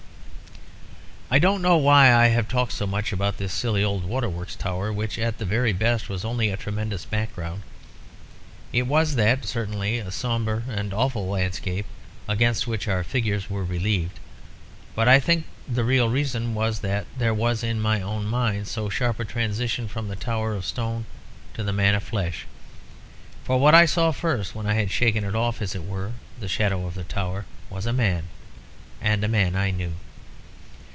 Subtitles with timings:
[1.33, 4.91] "I don't know why I have talked so much about this silly old Waterworks Tower,
[4.91, 7.61] which at the very best was only a tremendous background.
[8.73, 11.85] It was that, certainly, a sombre and awful landscape,
[12.27, 14.19] against which our figures were relieved.
[14.93, 18.89] But I think the real reason was, that there was in my own mind so
[18.89, 21.05] sharp a transition from the tower of stone
[21.53, 22.45] to the man of flesh.
[23.45, 26.11] For what I saw first when I had shaken off, as it were,
[26.41, 28.23] the shadow of the tower, was a man,
[29.01, 29.93] and a man I knew.